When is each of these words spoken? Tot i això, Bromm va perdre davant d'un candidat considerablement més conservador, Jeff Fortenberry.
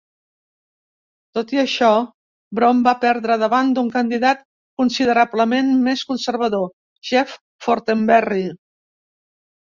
Tot 1.37 1.51
i 1.55 1.59
això, 1.63 1.89
Bromm 2.59 2.79
va 2.87 2.93
perdre 3.03 3.35
davant 3.43 3.69
d'un 3.77 3.91
candidat 3.95 4.41
considerablement 4.83 5.69
més 5.89 6.05
conservador, 6.13 6.65
Jeff 7.11 7.37
Fortenberry. 7.67 8.41